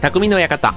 [0.00, 0.74] 匠の館。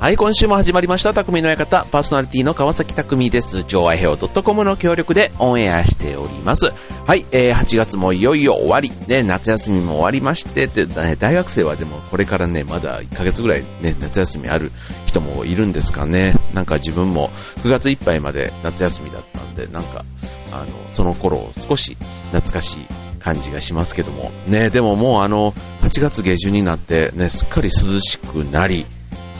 [0.00, 1.84] はい、今週も始まりました、匠の館。
[1.90, 3.64] パーソナリティの川崎匠です。
[3.64, 6.72] 超愛平洋 .com の協力でオンエアしております。
[7.06, 8.90] はい、えー、8月もいよいよ終わり。
[9.08, 14.72] ね、夏休みも終わりまして、で、ね、大学生はでもこれからね、まだ1ヶ月ぐらいね、夏休みある
[15.04, 16.34] 人もいるんですかね。
[16.54, 17.30] なんか自分も
[17.62, 20.04] 9月いっぱいまで夏休みだったんで、なんか、
[20.52, 21.96] あの、その頃少し
[22.30, 24.30] 懐かしい感じがしますけども。
[24.46, 28.86] ね、でももうあの、8月下旬になってね、すっかり涼しくなり、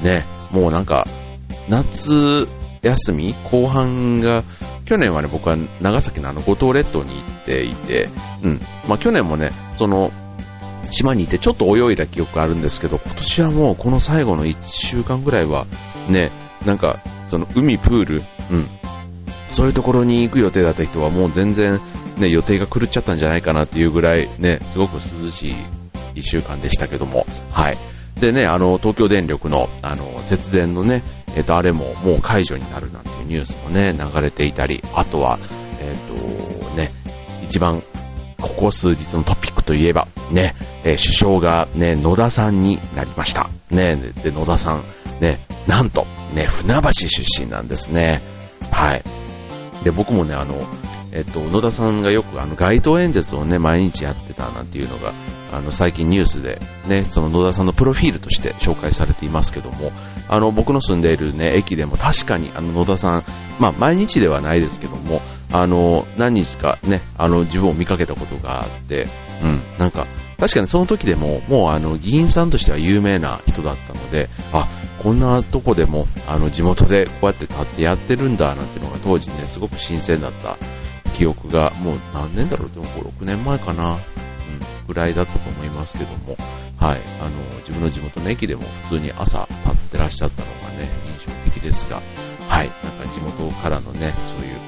[0.03, 1.07] ね、もうなんか、
[1.69, 2.49] 夏
[2.83, 4.43] 休み後半が、
[4.85, 8.09] 去年はね、僕は長崎のあの五島列島に行っていて、
[8.43, 8.61] うん。
[8.89, 10.11] まあ去年もね、その、
[10.91, 15.67] 島にいてちょっと泳いだ記憶があるんですけど、今年はもうこの最後の1週間ぐらいは、
[16.09, 16.31] ね、
[16.65, 18.67] なんか、その海、プール、うん。
[19.51, 21.81] そういうところに行く予定だった人はもう全然、
[22.19, 25.55] ね、予定が狂っちゃったんじゃないかなっていうぐらい、ね、すごく涼しい
[26.15, 27.79] 1週間でしたけども、はい。
[28.21, 31.03] でね、あの、東京電力の、あの、節電のね、
[31.37, 35.39] えっ、と、あれももう解除になるなんていうニュースもね、流れていたり、あとは、
[35.81, 36.91] えっ、と、ね、
[37.45, 37.83] 一番、
[38.41, 43.51] ここ数日のトピックといえば、ね、えー、首相がね、野田さんになりました。
[43.71, 44.83] ね、で、野田さん、
[45.21, 48.21] ね、なんと、ね、船橋出身なんですね。
[48.71, 49.03] はい。
[49.85, 50.55] で、僕もね、あの、
[51.13, 55.13] えっと、野田さんがよくあの街頭演説をね、毎日やってたなんていうのが、
[55.51, 59.93] あの、最近ニュースでね、その野田さんのプロフィールとして紹介されていますけども、
[60.29, 63.25] あの、僕の住んでいるね、駅でも確かにあの野田さん、
[63.59, 69.07] まあ、毎日ではないですけども、あの、何日かね、あの、自分を見かけたことがあって、
[69.43, 70.07] うん、なんか、
[70.39, 74.69] 確かにその時でも、もうあの、議員さんとしては有名な人だったので、あ、
[74.99, 80.57] こんなとこでも、あの、地元でこうやって立ってやってるんだ、なんていうのが当時ね、すごく新鮮だった
[81.19, 83.99] 記憶が、もう何年だろう、でも5、6年前かな、うん、
[84.87, 86.37] ぐらいだったと思いますけども、
[86.77, 87.31] はい、あの、
[87.67, 92.01] 自分の地元の駅でも普通に朝立ってらっしゃったのがね、印象的ですが、
[92.47, 94.61] はい、なんか地元からのね、そういう、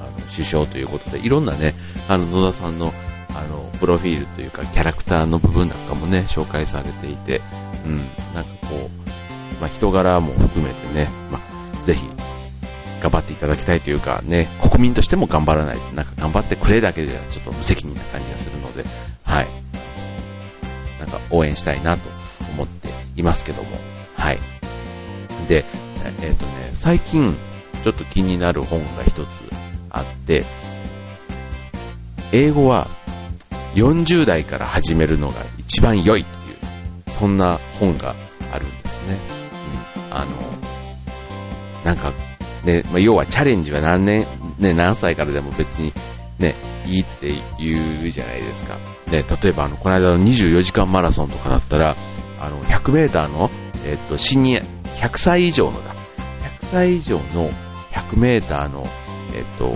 [0.00, 1.74] あの、首相ということで、いろんなね、
[2.08, 2.92] あの、野田さんの、
[3.30, 7.40] あの、プロフィールというか、キャラクターの部分なんかもね、紹介されていて、
[7.86, 7.98] うん、
[8.34, 12.06] なんかこう、まあ、人柄も含めてね、まあ、ぜひ、
[13.04, 15.78] 頑張っていただきたいというかね、国民としても頑張らない。
[15.94, 18.82] なんか頑張ってくれだけではちょっと無責任な感じがするので、
[19.24, 19.48] はい。
[20.98, 22.08] なんか応援したいなと
[22.54, 23.68] 思っていますけども、
[24.16, 24.38] はい。
[25.48, 25.66] で、
[26.22, 27.36] えっ、ー、とね、最近
[27.82, 29.42] ちょっと気になる本が一つ
[29.90, 30.46] あって、
[32.32, 32.88] 英語は
[33.74, 38.14] 40代から始めるのが一番良いという、そんな本が
[38.50, 39.18] あるんですね。
[40.08, 40.16] うん。
[40.16, 40.30] あの、
[41.84, 42.10] なんか
[42.64, 44.26] ね、まあ、要はチャレンジは何年、
[44.58, 45.92] ね、何歳からでも別に
[46.38, 46.54] ね、
[46.86, 48.76] いいって言うじゃないですか。
[49.10, 51.96] ね、例えばあの、この間の24時間マラソンとかだったら、
[52.40, 53.50] あの、100メーターの、
[53.84, 54.62] えっと、シニア、
[54.96, 55.94] 100歳以上のだ。
[56.60, 57.50] 100歳以上の
[57.92, 58.86] 100メーターの、
[59.34, 59.74] えっと、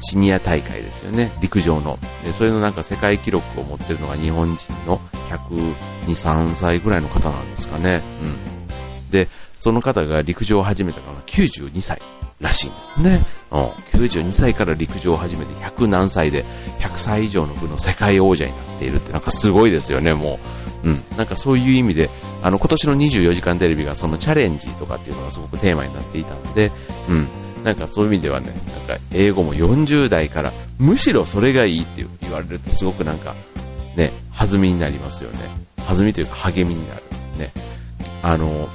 [0.00, 1.32] シニア大会ですよね。
[1.40, 1.98] 陸上の。
[2.24, 4.98] で、それのなんか世界記録を持ってるのが日本人の
[5.30, 5.74] 102、
[6.06, 8.02] 3歳ぐらいの方なんですかね。
[8.22, 9.10] うん。
[9.10, 12.00] で、その方が陸上を始めたのが92歳
[12.40, 13.24] らしいんですね。
[13.50, 13.60] うん、
[14.00, 16.44] 92歳から陸上を始めて100何歳で
[16.80, 20.38] 100歳以上の部の世界王者になっているってなんかすごいですよね、も
[20.84, 20.88] う。
[20.88, 21.02] うん。
[21.16, 22.10] なんかそういう意味で、
[22.42, 26.70] あの、今年の24時間テレビがそのチャレンジとかっていうのがすごくテーマになっていたので、
[27.08, 27.28] うん。
[27.64, 33.34] なんかそういう意味ではね、なんか英語も40代からむしろそれがいいって言われるとすごくなんか
[33.96, 35.38] ね、弾みになりますよね。
[35.76, 37.02] 弾みというか励みになる。
[37.38, 37.50] ね。
[38.22, 38.68] あの、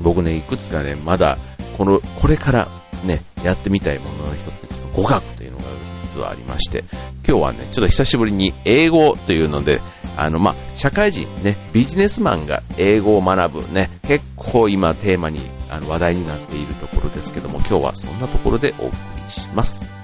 [0.00, 1.38] 僕ね、いくつかね、まだ、
[1.76, 2.68] この、これから
[3.04, 5.64] ね、やってみたいものの一つです語学というのが
[6.02, 6.84] 実はありまして、
[7.26, 9.80] 今日はね、ちょっと久しぶりに英語というので、
[10.16, 18.92] あの、まあ、社会人ね、ビジネスマンが英語を学ぶね、結構今テーマにあの話題になっているところですけども、今日はそんなところでお送
[19.24, 20.03] りします。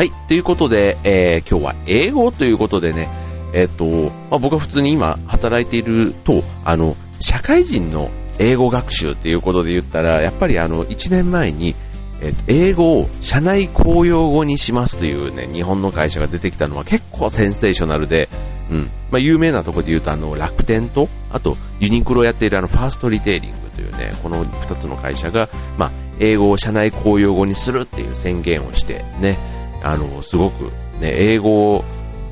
[0.00, 0.12] はい。
[0.28, 3.10] ということで、えー、今日は英語ということでね、
[3.52, 3.84] えっ、と、
[4.30, 11.74] まあ、僕は普通に今働いていると、あの、社会人の英語学習っていうことで言ったら、やっぱりあの、1年前に、
[12.22, 18.30] えっ、と、英語を社内公用語にしますというね、日本の会社が出てきたのは結構センセーショナルで、
[18.70, 18.78] うん。
[19.10, 30.64] まあ、有名なところで言うと、あの、楽天と、あと、ユニクロやっているあの、ファーストリテイリングというね、この2つの会社が、まあ、英語を社内公用語にするっていう宣言をしてね、あの、すごく
[31.00, 31.84] ね、英語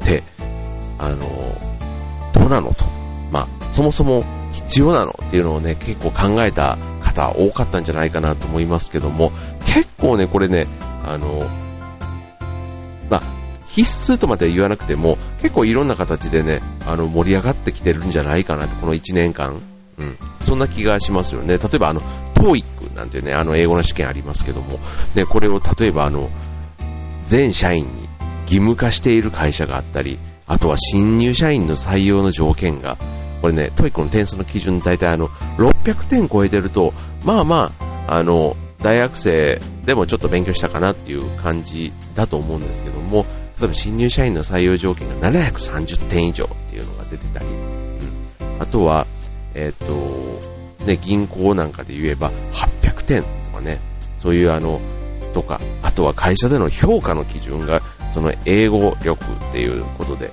[0.03, 0.23] って、
[0.99, 1.19] あの、
[2.33, 2.85] どうなのと。
[3.31, 9.33] まあ、そもそも必要なのっていうのをね、結構考えた方多かったんじゃないかなと思いますけども、
[9.67, 10.67] 結構ね、これね、
[11.05, 11.47] あの、
[13.11, 13.23] まあ、
[13.67, 19.61] 必須とまでは言わなくても、結構いろんな形でね、あの、盛り上がってきてるんじゃないかなと、この1年間。
[19.99, 20.17] うん。
[20.41, 21.59] そんな気がしますよね。
[21.59, 22.01] 例えばあの、
[22.35, 24.79] TOEIC なんてね、あの、英語の試験ありますけども、
[25.15, 26.31] ね、これを例えばあの、
[27.29, 28.09] 全社員に
[28.43, 32.97] 義務化している会社があったり、あとは新入社員の採用の条件が、
[33.43, 35.29] これね、 TOEIC の点数の基準大体あの、
[35.59, 36.95] 600点超えてると、
[37.25, 37.73] まあま
[38.07, 43.27] あ、あの、大学生でもちょっと勉強したかなっていう感じだと思うんですけども、
[43.61, 49.07] 例えば新入社員の採用条件が730点以上っていうのが出てたり、うん、あとは、
[49.55, 53.79] えっ、ー、と、ね、銀行なんかで言えば800点とかね、
[54.19, 54.81] そういうあの、
[55.33, 57.83] とか、あとは会社での評価の基準が、
[58.13, 60.33] その英語力っていうことで、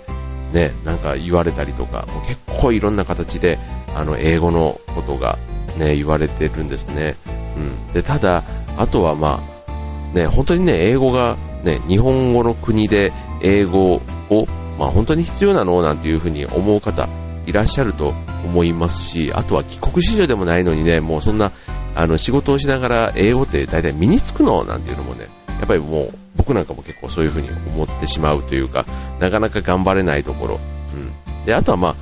[0.53, 3.59] ね、なんか言われたりとか、もう結構いろんな形で、
[3.95, 5.37] あの、英語のことが
[5.77, 7.15] ね、言われてるんですね。
[7.57, 7.59] う
[7.89, 7.93] ん。
[7.93, 8.43] で、ただ、
[8.77, 17.07] あとはまあ、ね、本当にね、英語が、ね、日本語の国で英語を、まあ本当に必要なのなんていうふうに思う方
[17.45, 18.13] いらっしゃると
[18.45, 21.51] 思いますし、あとは帰国子女でもないのにね、もうそんな、
[21.95, 28.85] あの、仕事をしながら英語って大体身につくのなんていうのもね、やっぱりもう僕なんかも結構そういうふうに思ってしまうというか、
[29.19, 30.59] なかなか頑張れないところ。
[30.93, 31.45] うん。
[31.45, 31.95] で、あとはま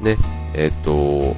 [0.00, 0.16] あ、ね、
[0.54, 1.34] えっと、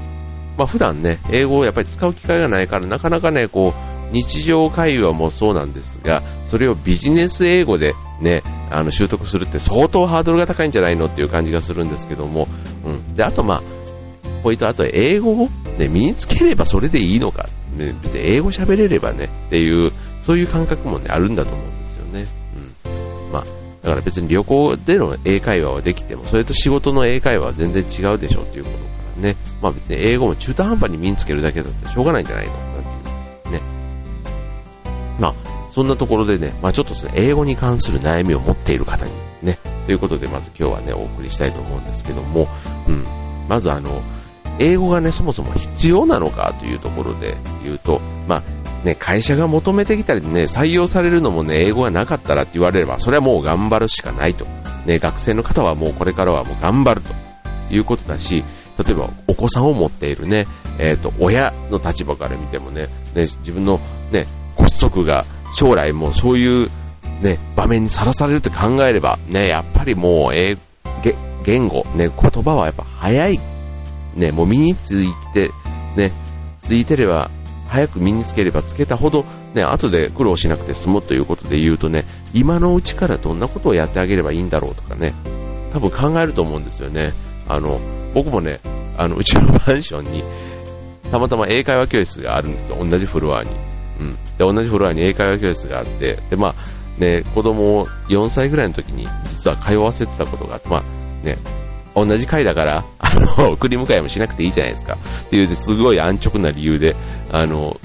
[0.57, 12.47] まあ普段ね、英語をやっぱり使う機会がないから、なかなかね、こう、日常会話もそうなんですが、それをビジネス英語でね、あの習得するって相当ハードルが高いんじゃないのっていう感じがするんですけども、
[12.85, 13.17] うん。
[13.17, 13.63] で、あとまあ、
[14.43, 22.27] ポイント、あと英語、ね、身につければそれでいいのか、ね、別に英語喋れればね、っていう、そういう感覚もね、あるんだと思うんですよね。
[22.85, 23.33] うん。
[23.33, 23.45] まあ、
[23.83, 28.83] だから別に旅行での英会話はできても、それと仕事の英会話は全然違うでしょっていうことか
[29.17, 29.37] らね。
[29.61, 32.63] まあ別に英語も中途半端に身につけるだけだってしょうがないんじゃないのなん
[33.43, 33.61] ていうね。
[35.19, 35.35] まあ、
[35.71, 42.47] そんなところでね、まあちょっとですね、英語に関する悩みを持っている方にね、ということでまず今日はね、お送りしたいと思うんですけども、
[42.87, 43.05] うん。
[43.49, 44.01] まずあの、
[44.59, 48.43] 英語がね、そもそも必要なのかというところで言うと、まあ、
[48.85, 54.47] ね、会社が求めてきたりね、採用されるのもね、英語がなかったらって言われれば、それはもう頑張るしかないと。
[54.87, 57.15] ね、学生の方はもうこれからはもう頑張ると
[57.73, 58.45] いうことだし、
[58.85, 60.47] 例えばお子さんを持っているね、
[60.79, 63.79] えっ、ー、と、親の立場から見てもね、ね、自分の
[64.11, 64.27] ね、
[64.57, 65.25] 骨足が
[65.55, 66.71] 将来もうそういう
[67.23, 70.57] ね、場面にさらされるって考えれば、ね、やっぱりもう、英、
[71.45, 73.52] 言語、ね、言葉はやっぱ早い。
[74.15, 75.51] ね、もう身について、
[75.97, 76.13] ね、
[76.61, 77.31] ついてれば
[77.69, 79.25] 早く身につければつけたほど、
[79.55, 82.05] ね、後で苦労しなくて済むということで言うとね、
[82.35, 85.15] 今のうちからどんなことをやってあげればいいんだろうとかね、
[85.73, 87.13] 多分考えると思うんですよね。
[87.49, 87.81] あの、
[88.15, 88.61] 僕もね、
[88.99, 90.23] あの、うちのマンションに、
[91.11, 92.85] たまたま英会話教室があるんですよ。
[92.85, 93.51] 同じフロアに。
[94.01, 94.15] うん。
[94.15, 96.55] で、同じフロアに英会話教室があって、で、まあ、
[96.99, 100.83] ね、子供を4歳ぐらいの時に実は通わせてたことがあって、まあ、
[101.27, 101.39] ね、
[101.95, 104.97] 同じ階だから、 あの、送り迎えもしなくていいじゃないですか。
[105.27, 106.97] っていうねすごい安直な理由で、
[107.31, 107.77] あの、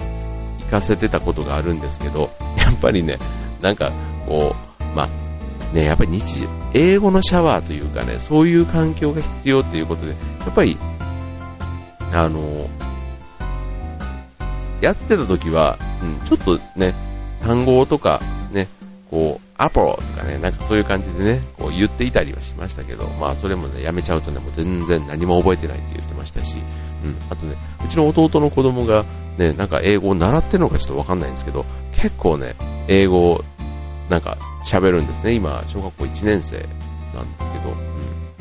[0.60, 3.18] 行かせてたことがあるんですけど、 やっぱりね、
[3.62, 3.92] なんか、
[4.28, 5.08] こう、ま、
[5.74, 10.16] ね、やっぱり日常、英語のシャワーというかね、そういう環境が必要っていうことで、や
[10.50, 10.78] っぱり、
[12.14, 12.70] あの、
[14.82, 16.94] やってた時は、うん、ちょっとね、
[17.42, 18.22] 単語とか、
[18.52, 18.68] ね、
[19.10, 26.58] こう、アポロとかね、なんかそういう感じでね、こう言っていたりはしましたけど、まあそれもね、やめちゃうとね、もう全然何も覚えてないって言ってましたし、
[27.04, 29.04] うん、あとね、うちの弟の子供が
[29.38, 32.56] ね、なんか英語を習ってるのかちょっとわかんないんですけど、結構ね、
[32.88, 33.44] 英語を
[34.10, 35.34] なんか喋るんですね。
[35.34, 36.58] 今、小学校1年生
[37.14, 37.74] なんですけど、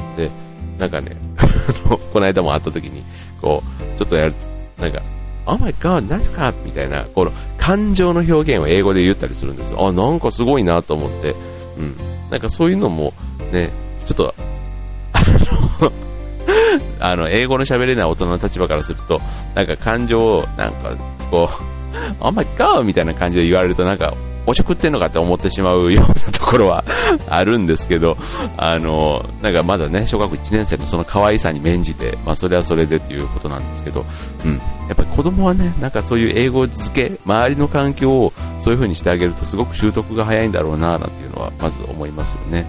[0.09, 0.17] うん。
[0.17, 0.31] で、
[0.79, 1.17] なんかね、
[2.13, 3.05] この間も会った時に、
[3.41, 3.63] こ
[3.95, 4.35] う、ちょっとやる、
[4.79, 5.01] なんか、
[5.47, 9.87] Oh my god, なんとかみたいな、この感情の表現を英語で言ったりするんですよ。
[9.87, 11.35] あ、なんかすごいなと思って。
[11.79, 11.97] うん。
[12.31, 13.13] なんかそういうのも、
[13.53, 13.71] ね、
[14.07, 14.35] ちょっと、
[15.13, 15.21] あ
[15.81, 15.93] の
[16.99, 19.21] あの、英語の喋れない大人の立場からすると、
[19.55, 20.97] なんか感情を、なんか、
[21.31, 21.77] こう、
[22.21, 22.83] Oh my god!
[22.83, 24.15] みたいな感じで言われると、なんか、
[24.47, 26.85] おちょくってんのかって思ってしまうようなところは
[27.29, 28.17] あるんですけど、
[28.57, 34.05] あの、なんかまだね、小学校1年生のその可愛さに免じて、まあそれはそれでということなんですけど、
[34.45, 34.53] うん。
[34.53, 34.59] や
[34.93, 42.67] っぱり子供はね、なんかそういう英語付け、周りの環境をそういう風にしてあげるとすごく習得が早いんだろうな、なんていうのはまず思いますよね。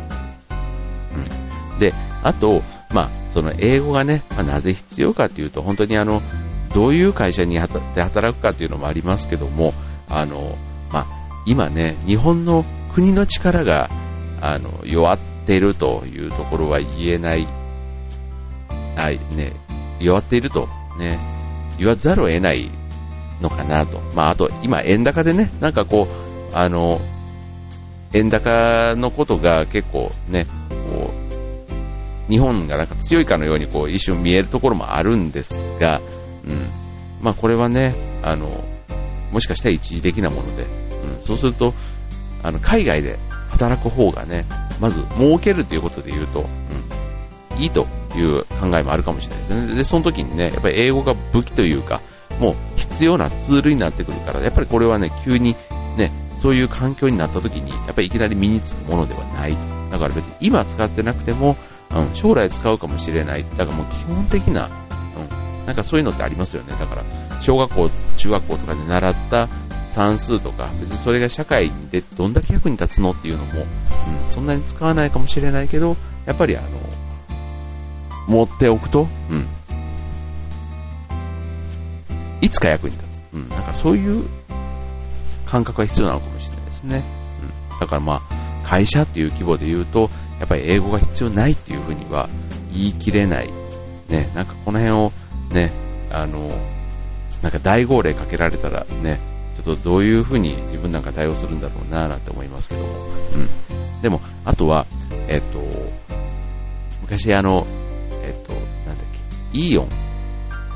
[1.73, 1.79] うん。
[1.79, 1.93] で、
[2.23, 6.21] あと、まあ、その英語がね、まあ、なぜ必要かっていうと、本当にあの、
[6.73, 7.55] どういう会社に
[7.95, 9.73] で働くかっていうのもありますけども、
[10.09, 10.57] あの、
[11.47, 13.89] 今ね、日本の国の力が、
[14.41, 17.47] あの、弱っているというところは言えない、
[18.97, 19.53] はい、ね、
[19.97, 20.67] 弱っていると、
[20.99, 21.17] ね、
[21.79, 22.69] 言わざるを得ない
[23.39, 24.01] のかなと。
[24.13, 26.99] まあ、あと、今、円高でね、なんかこう、あの、
[28.13, 31.13] 円高のことが結構ね、こ
[32.27, 36.01] う、日本がなんか強いかのようにこう一瞬見えるところもあるんですが、
[36.45, 36.67] うん。
[37.21, 38.49] まあこれはね、あの、
[39.31, 41.73] もしかしたら一時的なもので、うん、そうすると、
[42.43, 43.17] あの、海外で
[43.49, 44.45] 働く方がね、
[44.79, 46.45] まず儲けるということで言うと、
[47.55, 49.75] うん、いいという考えもあるかもしれないですね。
[49.75, 52.01] で、その時にね、やっぱり英語が武器というか、
[52.39, 55.55] もう必要なツールになってくるから、やっぱりこれはね、急に
[55.97, 59.57] ね、そういう環境になった時に、やっぱりいきなり身につくものではない。
[59.91, 61.55] だから別に今使ってなくても、
[61.89, 63.45] うん、将来使うかもしれない。
[63.57, 64.69] だからもう基本的な、
[65.15, 66.73] うん、なんかそういうのってありますよね。
[66.79, 67.03] だから、
[67.41, 69.47] 小学校、中学校とかで習った
[69.97, 73.67] 算数とか、別にそれが社会でどんだけ役に立つのっていうのも、うん、
[74.31, 76.67] そんなに使わないかもしれないけど、やっぱりあの、
[78.27, 79.47] 持っておくと、うん、
[82.41, 83.23] いつか役に立つ。
[83.33, 84.23] うん、なんかそういう
[85.47, 87.03] 感覚が必要なのかもしれないですね。
[87.71, 88.21] うん、だからまあ、
[88.63, 92.29] 会社っていう規模で言うと、やっぱり英語が必要ないっていうふうには
[92.71, 93.51] 言い切れない。
[94.09, 95.11] ね、なんかこの辺を
[95.51, 95.71] ね、
[96.11, 96.51] あの、
[97.41, 99.19] なんか大号令かけられたらね、
[99.57, 102.87] ちょっとどういうふうに自分なんか対応するんだろうななんて思いますけども。
[102.89, 104.01] うん。
[104.01, 104.85] でも、あとは、
[105.27, 105.59] えっと、
[107.01, 107.65] 昔あの、
[108.21, 109.05] えっと、なんだっ
[109.51, 109.89] け、イーオン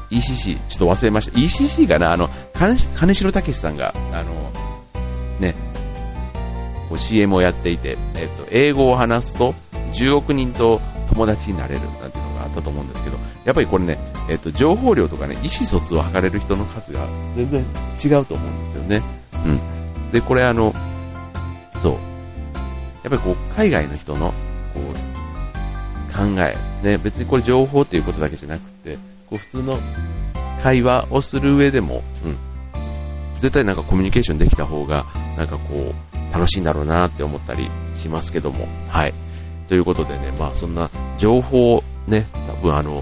[0.09, 1.37] ECC、ちょっと忘れました。
[1.37, 4.51] ECC がな、あの、金城武さんが、あの、
[5.39, 5.55] ね、
[6.89, 9.55] こう CM をやっていて、えっと、英語を話すと
[9.93, 13.97] 10億人と友達になれるなんていうのがあったと思うんですけど、やっぱりこれね、
[14.29, 17.65] えっと、情報量とかね、意思疎通を図れる人の数が全然
[18.03, 19.01] 違うと思うんですよね。
[19.45, 20.11] うん。
[20.11, 20.73] で、これあの、
[21.81, 21.93] そう。
[21.93, 21.99] やっ
[23.03, 24.27] ぱりこう、海外の人の、
[24.73, 25.11] こう、
[26.13, 28.97] 考え、ね、別にこれ情報っていうことだけじゃなくて、
[29.29, 29.79] こう普通の
[30.61, 32.37] 会話をする上でも、うん、
[33.39, 35.05] 絶対なんかコミュニケーションできた方が、
[35.37, 39.13] なんかこう、楽しいんだろうなって思ったりしますけども、はい。
[39.71, 43.01] ということでね、まあそんな情報ね、多分あの、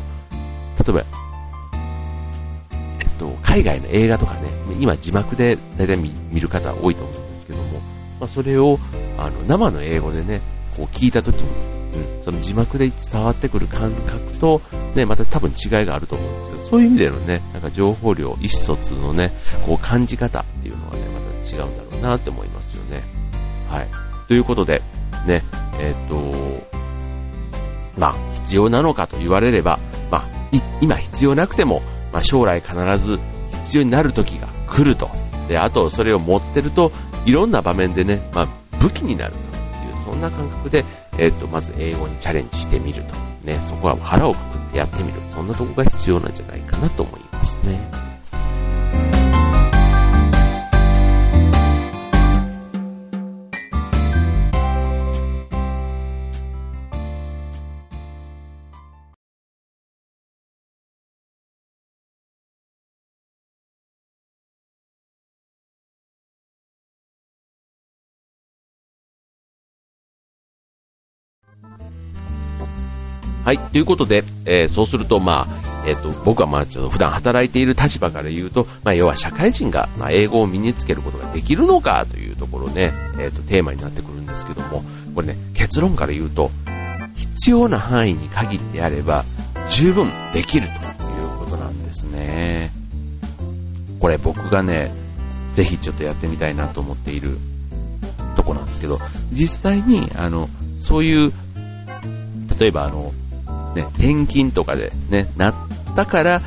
[0.78, 1.04] 例えば、
[3.00, 7.80] えっと、海外の映画とかね、今字幕で大体見見る方多いと思うんですけども、
[8.20, 8.78] まあそれを、
[9.18, 10.42] あの、生の英語でね、
[10.78, 11.48] こう聞いたときに、
[12.18, 14.62] うん、その字幕で伝わってくる感覚と、
[14.94, 19.32] ね、また多分違いがあると思うんですけど、そういう意味でのね、なんか情報量、意思疎通のね、
[19.66, 23.02] こう感じ方っていうのはね、また違うんだろうなって思いますよね。
[23.68, 23.88] はい。
[24.28, 24.84] ということで、
[25.26, 25.42] ね、
[25.80, 26.70] えっ、と、
[27.98, 29.80] まあ、必要なのかと言われれば、
[30.12, 30.26] まあ、
[30.82, 31.82] 今必要なくても、
[32.12, 33.20] まあ、将来必ず
[33.52, 35.10] 必要になる時が来ると。
[35.48, 36.92] で、あと、それを持ってると、
[37.26, 38.48] いろんな場面でね、まあ、
[38.80, 40.86] 武器になるという、そんな感覚で、
[41.18, 43.16] えっ、ー、と、まず英語にチャレンジしてみると。
[43.44, 45.20] ね、そこは腹をくくってやってみる。
[45.34, 48.09] そんなとこが必要なんじゃないかなと思いますね。
[73.50, 73.58] はい。
[73.58, 84.84] ということで、えー、そうすると、まあ、えっ、ー、と、僕はまあ、ちょっと普段働いている立場から言うと、まあ、要は社会人が、まあ、英語を身につけることができるのかというところね、えっ、ー、と、テーマになってくるんですけども、
[85.16, 86.52] これね、結論から言うと、
[87.16, 89.26] 必要な範囲に限ってあれば、
[89.68, 92.72] 十分できるということなんですね。
[94.00, 94.92] これ僕がね、
[95.54, 97.40] ぜひちょっとやってみたいなと思っている
[98.36, 99.00] とこなんですけど、
[99.32, 101.34] 実際に、あの、そういう、
[102.60, 103.12] 例えばあの、
[103.76, 105.56] ね、転勤とかでね、なっ
[105.96, 106.42] たから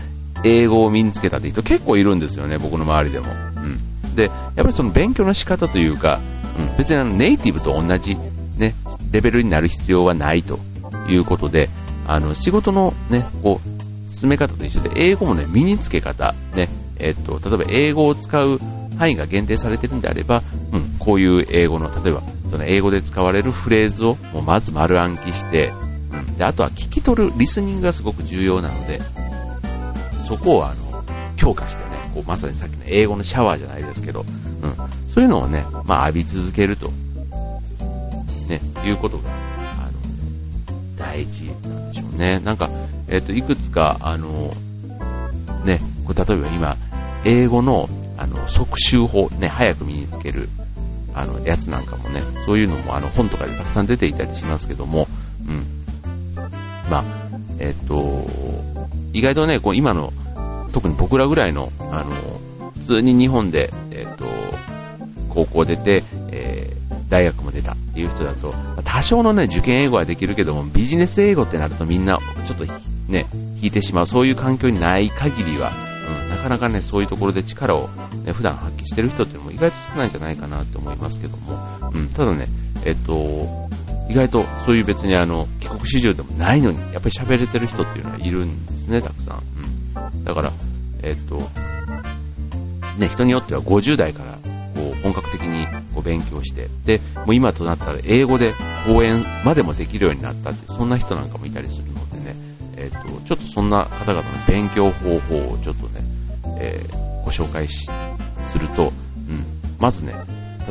[0.44, 3.26] 英語を身につけたって人結構いるんですよね、僕の周りでも。
[3.56, 4.14] うん。
[4.14, 6.20] で、やっぱりその勉強の仕方というか、
[6.58, 8.16] うん、別にあのネイティブと同じ
[8.56, 8.74] ね、
[9.10, 10.58] レベルになる必要はないと
[11.08, 11.68] いうことで、
[12.06, 18.60] あの、仕事のね、こう、進め方と一緒で、英語もね、身につけ方、ね、えっと、例えば英語を使う
[18.98, 25.72] 範囲が限定されてるんであれば、うん、こういう英語の、例えば、その英語で使われるフレーズをもうまず丸暗記して、
[26.36, 29.00] で、あとは聞き取るリスニングがすごく重要なので、
[30.26, 31.04] そこをあの、
[31.36, 34.74] 強化してね、こうまさにさっきの英語のシャワーじゃないですけど、うん、
[35.08, 36.90] そういうのをね、まあ浴び続けると、
[38.48, 42.38] ね、いうことが、あの、大事なんでしょうね。
[42.40, 42.70] なんか、
[43.08, 44.52] えっ、ー、と、いくつか、あの、
[45.64, 46.76] ね、これ例えば今、
[47.24, 50.48] 英語の、あの、速習法、ね、早く身につける、
[51.14, 55.08] あの、やつなんかもね、そういうのもあの、本とかでたくさん出ていたりしますけども、
[55.46, 55.81] うん。
[56.92, 57.04] まあ、
[57.58, 58.26] えっ、と、
[59.14, 60.12] 意外とね、こう今の、
[60.74, 64.26] 特に僕らぐらいの、あの、普通に日本で、えっ、と、
[65.30, 68.52] 高校出て、えー、大学も出たっていう人だと、
[68.84, 72.66] 多少のね、受験英語はできるけども、ビジネス英語ってなるとみんな、ちょっと
[73.08, 73.24] ね、
[73.62, 75.72] 引いてしまう、そういう環境にない限りは、
[76.26, 77.88] うん、なかなかね、そういうところで力を、
[78.26, 81.58] ね、普段発揮してる人っていうのも意外と少ないんじゃないかなって思いますけども、
[81.94, 82.48] うん、ただね、
[82.84, 83.61] えっと、
[84.12, 89.42] 意外とそういう別にあの、帰国子女でもないのに、やっぱり喋れてる人っていうのはいるんですね、たくさん。
[89.96, 90.24] うん。
[90.24, 90.52] だから、
[91.02, 91.38] えっと、
[92.98, 94.32] ね、人によっては50代から
[94.74, 98.52] こう本格的にこう勉強して、で、もう今となったら英語で
[98.86, 102.36] 講演までもできるようになったって、そんな人なんかもいたりするのでね、
[102.76, 106.02] えっ、と、ちょっとそんな方々の勉強方法をちょっとね、
[106.58, 107.88] えー、ご紹介、す
[108.58, 108.92] ると、
[109.28, 109.44] うん、
[109.78, 110.12] まずね、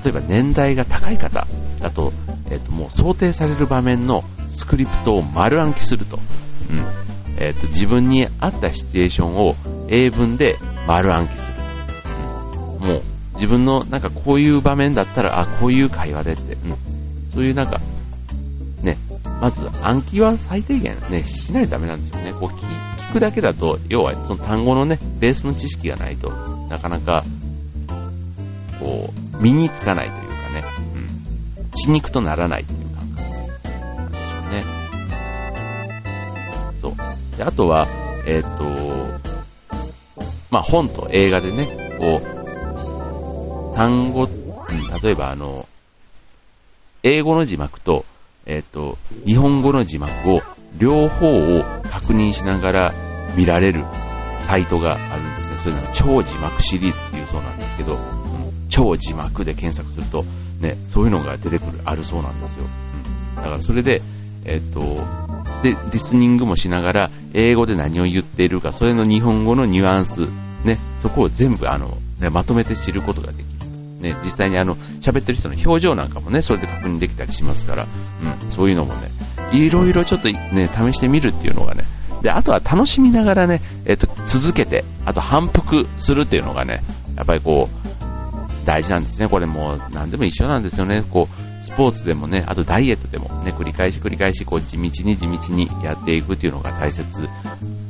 [0.03, 1.47] 例えば年代が高い方
[1.79, 2.13] だと、
[2.49, 6.19] えっ、と、もう想定される場面のスクリプトを丸暗記すると。
[6.69, 6.85] うん。
[7.39, 9.55] えっ、と、自分に合ったシチュエーションを
[9.87, 10.57] 英文で
[10.87, 12.85] 丸暗記すると。
[12.85, 13.01] もう、
[13.33, 16.75] 自分のなんかこういう場面だったら、あ、こういう会話でって、うん。
[17.33, 17.79] そういうなんか、
[18.81, 18.97] ね、
[19.39, 22.33] まず暗記は最低限ね、しないとダメなんですよね。
[22.33, 26.29] こう聞くだけだと、要はその単語のね、ベースの知識がないと
[26.69, 27.23] なかなか、
[29.41, 30.63] 身につかないというかね、
[30.95, 33.21] うん、血肉とならないっていう感覚
[33.95, 34.63] なんでしょうね。
[36.81, 37.37] そう。
[37.37, 37.87] で、あとは、
[38.25, 38.63] えっ、ー、と、
[40.51, 42.21] まあ、本と映画でね、こ
[43.73, 45.67] う、単語、うん、例えばあの、
[47.03, 48.05] 英語の字幕と、
[48.45, 50.41] えっ、ー、と、日本語の字幕を
[50.77, 52.93] 両方を確認しながら
[53.35, 53.83] 見られる
[54.37, 55.57] サイトがあるんですね。
[55.57, 57.97] それなんか超字幕シリーズっていうそうなんですけど、
[58.71, 60.25] 超字幕で検索すると、
[60.59, 62.65] ね、そういうのが出てくる、あるそうなんですよ。
[63.35, 64.01] だからそれで、
[64.45, 64.99] えっ、と、
[65.61, 70.21] で、リスニングもしながら、英語で何を言っているか、それの日本語のニュアンス、
[70.63, 73.51] ね、そこを全部、あの、ね、まとめて知ることができる。
[74.01, 77.87] ね、実際にあの、喋ってる人の表情なんかもね、それで確認できたりしますから、
[78.43, 79.09] うん、そういうのもね、
[79.51, 81.83] いろいろちょっとね、試してみるっていうのがね、
[82.21, 86.81] で、あとは楽しみながらね、えっと、続けて、あと反復するっていうのがね、
[87.15, 87.80] やっぱりこう、
[88.65, 89.27] 大事なんですね。
[89.27, 91.03] これもう何でも一緒なんですよね。
[91.09, 97.27] こう、スポーツでもね、あとダイエットでもね、繰り返し繰り返し、こう、地道に地道にやっていくっていうのが大切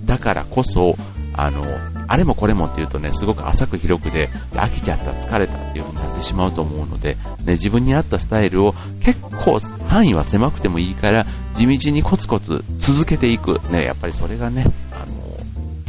[0.05, 0.95] だからこそ、
[1.33, 1.63] あの、
[2.07, 13.61] あれもこれもって言うとね、すごく浅く広くで、飽きちゃった、疲れたっていう風になってしまうと思うので、ね、自分に合ったスタイルを結構範囲は狭くてもいいから、地道にコツコツ続けていく。
[13.71, 15.13] ね、やっぱりそれがね、あの、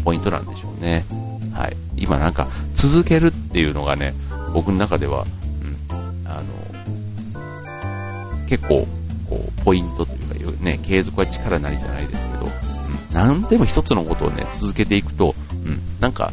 [0.05, 1.05] ポイントなんでしょうね。
[1.53, 1.77] はい。
[1.97, 4.15] 今なんか、続けるっていうのがね、
[4.53, 5.25] 僕の中では、
[5.63, 5.77] うん、
[6.27, 6.45] あの、
[8.47, 8.87] 結構、
[9.29, 12.53] こう、ポイントというか、ね、継続は力なりじゃないですけど、うん
[13.13, 16.33] 何でも一つのことをね、続けていくと、うん、なんか、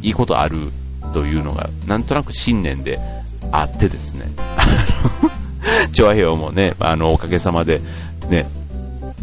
[0.00, 0.70] いいことある
[1.12, 2.98] というのが、なんとなく信念で
[3.52, 4.26] あってですね、
[5.92, 7.80] 調和表もね、あの、おかげさまで、
[8.28, 8.46] ね、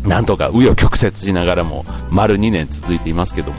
[0.04, 3.58] なんとか紆余曲折しながらも、丸2年続いていますけども、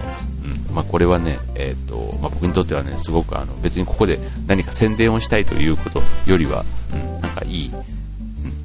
[0.72, 7.84] まあ、これはね、え、ー、と、まあ、僕にとってはね、すごくあの、別にここで何か宣伝をしたいということよりは、うん、なんかいい、うん、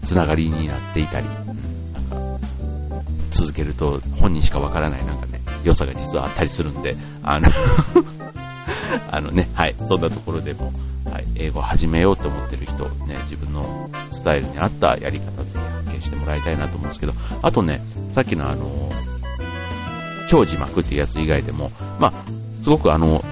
[0.04, 2.40] つながりになっていたり、うん、なんか
[3.32, 7.48] 続けると本人しかわからないなんかね、良さが実はあったりするんで、あの
[9.12, 10.72] あのね、はい、そんなところでも、
[11.12, 17.82] はい、英語を始めようと思ってる人、ね、自分のスタイルに合ったやり方ぜひ発見してもらいたいなと思うんですけど、あとね、
[18.14, 18.92] さっきのあの、
[20.28, 22.14] 超字幕っていうやつ以外でも、まあ、
[22.62, 23.24] すごくあの、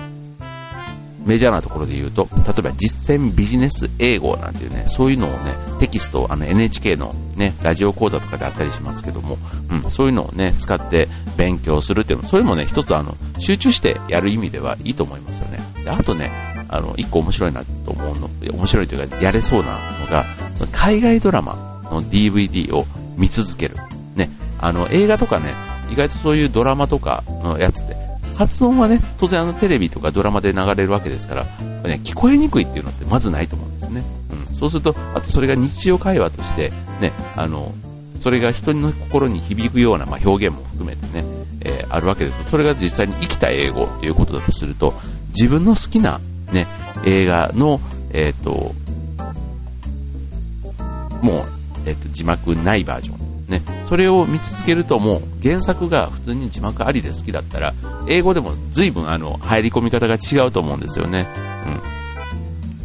[1.26, 9.38] メジャーなところで言うと、例えば実践ビジネス英語なんていうね、そういうのをね、テキスト、あの NHK のね、ラジオ講座とかであったりしますけども、
[9.84, 15.60] うん、そういうのをね、使って勉強するっていうの、それもね、一つあの、集中してやる意味ではいいと思いますよね。
[15.84, 16.32] であとね、
[16.70, 20.26] あの、一個面白いなと思うの、面白いというか、やれそうなのが、
[20.72, 22.86] 海外ドラマの DVD を
[23.18, 23.78] 見続ける。
[24.16, 24.30] ね、
[24.60, 25.56] あの、映画とかね、
[25.92, 27.96] 意外とそういうドラマとかのやつって、
[28.38, 31.44] 発音はね、当然あのテレビとかドラマで流れるわけですから、
[31.84, 34.04] ね、聞こえにくいっていうのってまずないと思うんですね。
[34.50, 34.56] うん。
[34.56, 37.74] そうすると、あとそれが日常会話として、ね、あの、
[38.20, 41.24] それが人の心に響くような、まあ、表現も含めてね、
[41.62, 44.94] えー、あるわけですそれが実際に生きた英語ということだとすると、
[45.30, 46.20] 自分の好きな、
[46.52, 46.68] ね、
[47.06, 47.80] 映画の、
[48.12, 48.74] えっ、ー、と、
[51.22, 51.44] もう、
[51.86, 57.74] えっ、ー、と、字幕ないバージョンね、それを見続けるともう原作が普通に字幕ありで好きだったら、
[58.08, 61.28] 英語でも随分あの、入り込み方が違うと思うんですよね。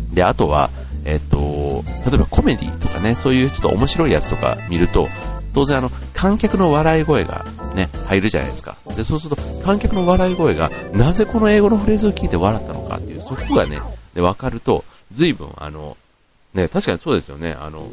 [0.09, 0.15] うん。
[0.15, 0.71] で、あとは、
[1.05, 5.09] えっと、例えばコメディとかね、そういうちょっと面白いやつとか見ると、
[5.53, 7.45] 当然あの、観客の笑い声が
[7.75, 8.77] ね、入るじゃないですか。
[8.95, 13.81] で、そうすると、観客の笑い声が、なぜこの英語のフレーズを聞いて笑ったのかっていう、そこがね、
[14.15, 15.97] で、わかると、随分あの、
[16.55, 17.89] ね、確かにそうですよね、あの、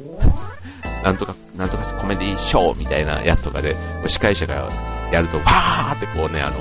[1.04, 3.76] なんとか、なんとかコメディショーみたいなやつとかで、
[4.08, 4.70] 司会者が
[5.12, 6.58] やると、パーってこうね、あの、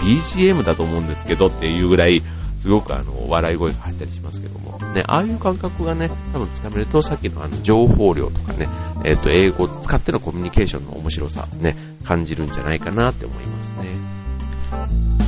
[0.00, 2.22] BGM だと思うんですけどっていうぐらい、
[2.58, 8.68] すごくあの、笑い声が入ったりしますけども、ね、ああいう感覚がね、多分つかめると、さっきのあの、情報量とかね、
[9.04, 15.27] えっ、ー、と、英語を使ってのコミュニケーションの面白さ、ね、感じるんじゃないかなって思いますね。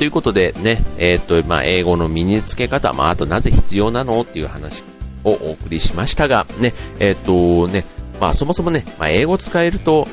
[0.00, 4.82] ということでね、えっ、と、まあ、英語の身につけ方、まあ、あとなぜ必要なのっていう話
[5.24, 7.84] をお送りしましたが、ね、えっ、とね、
[8.18, 10.08] まあ、そもそもね、まあ、英語使えると、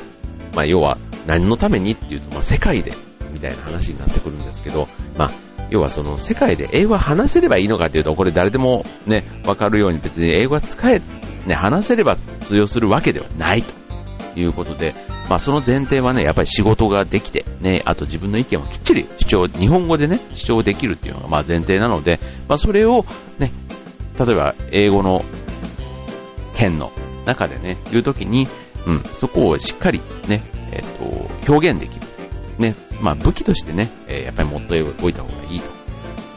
[0.54, 2.92] まあ、要は何のためにっていうと、まあ、世界で、
[3.32, 5.30] みたいな話になってくるんですけど、まあ、
[5.70, 11.00] 要はその世界で英語が話せればいいのかというと、これ誰でもね、わかるように別に英語が使え、
[11.46, 14.94] ね、話せれば通用するわけではないということで、
[15.28, 23.04] まあ、その前提はね、やっぱり仕事ができて、ね、あと自分の意見をきっちり主張、日本語でね、主張できるっていうのがまあ前提なので、まあ、それを
[23.38, 23.52] ね、
[24.18, 25.24] 例えば英語の
[26.54, 26.90] 県の
[27.26, 28.48] 中でね、言うときに、
[28.86, 30.82] うん、そこをしっかりね、えっ、
[31.46, 32.06] と、表現できる。
[32.58, 35.60] ね、まあ武器としてね、えー、やっぱり持っておいた方がいい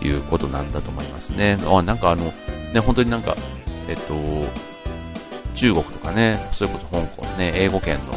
[0.01, 1.58] ということなんだと思いますね。
[1.65, 2.25] あ、なんかあの、
[2.73, 3.36] ね、本当になんか、
[3.88, 4.13] えっ、と、
[5.56, 8.13] 中国とかね、それこそ香港ね、英語圏の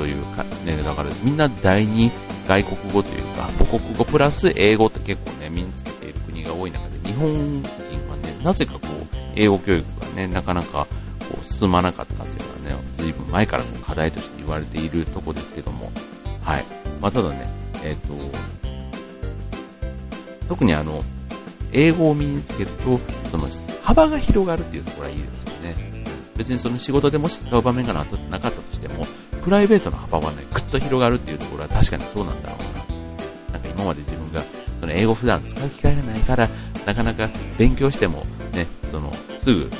[0.00, 2.10] というか、ね、だからみんな第二
[2.48, 10.86] 外国語というか、母国語プラス英語って結構ね、身につけている国が多い中で、日本人はね、なぜかこう、英語教育がね、なかなか
[11.28, 15.92] こう進まなかったというのはね、随分前からの課題として言われているとこですけども、
[16.40, 16.64] はい。
[16.98, 17.46] まあ、ただね、
[17.84, 18.38] えっ、ー、と、
[20.48, 21.04] 特にあの、
[21.72, 22.98] 英語を身につけると、
[23.30, 23.46] その、
[23.82, 26.04] 幅が広がるっていうところはいいですよね。
[26.38, 29.06] 別にその仕事でもし使う場面がなかったとしても、
[29.42, 33.54] プライベートの幅はね、ぐっと広がるっていうところは確かにそうなんだろうな。
[33.54, 34.44] なんか今まで自分が、
[34.80, 36.48] その英語普段使う機会がないから、
[36.86, 39.76] なかなか勉強しても、ね、その、すぐ、こ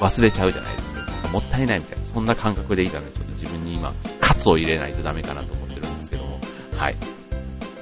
[0.00, 1.28] う、忘れちゃうじゃないですか。
[1.32, 6.40] もったいないみたいな、そんな感覚でいたので、ちょっと自分に今、カツを入れないとダメかなと思ってるんですけども、
[6.76, 6.96] はい。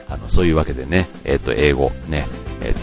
[0.09, 2.27] あの、そういうわけでね、えっ、ー、と、英語、ね、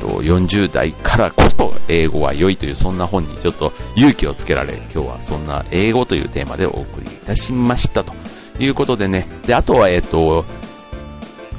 [0.04, 8.14] と、40代からこそ英語は良いというそんな本にちょっと勇気をつけられ、今日はそんな英語というテーマでお送りいたしましたと
[8.60, 10.46] いうことでね、で、あとはえっ、と、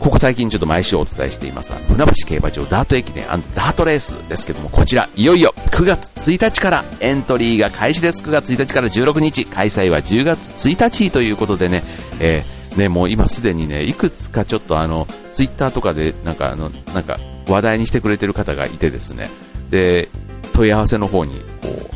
[0.00, 8.22] ここ最近ちょっと毎週お伝えしています、船橋競馬場ダート駅伝ダートレースですけども、こちら、いよいよ9月1日からエントリーが開始です。
[8.22, 11.82] 9月1日から16日、開催は10月1日ということでね、
[12.20, 19.30] えー、ね、もう今すでにね、いくつかちょっとあの、ツイッターとかで、なんかあの、なんか、話題にしてくれてる方がいてですね、
[19.70, 20.08] で、
[20.52, 21.94] 問い合わせの方に、こう、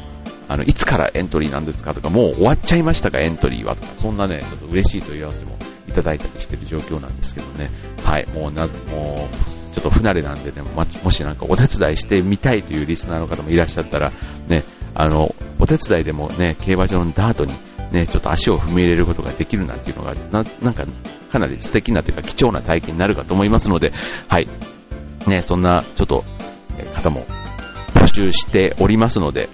[0.49, 5.57] あの、いつからエントリーなんですかとか、もう終わっちゃいましたか、エントリーはとか、そんなね、ちょっと嬉しい問い合わせも
[5.89, 7.71] いただいたりしてる状況なんですけどね、
[8.03, 10.63] はい、もうな、もう、ちょっと不慣れなんでね、
[11.05, 14.13] もしなんかお手伝いしてみたいというリスナーの方もいらっしゃったら、
[14.49, 17.53] ね、あの、お手伝いでもね、競馬場のダートに
[17.93, 20.85] ね、ちょっと足を踏み入れることができるなんていうのが、ななんか、
[21.31, 23.93] かなり素敵なというか貴重な体験になるかと思いますので、
[24.29, 24.49] はい。
[25.29, 26.25] ね、そんな、ちょっと、
[26.95, 27.27] 方も
[27.95, 29.49] 募集しておりますので、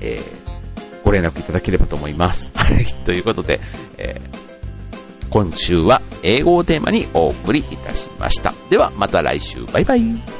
[0.00, 2.50] えー、ご連絡いただければと思います。
[2.56, 2.84] はい。
[3.04, 3.60] ということで、
[3.98, 8.54] えー、今週は英語をテーマにお送りいたしました。
[8.68, 9.64] では、また来週。
[9.72, 10.39] バイバイ。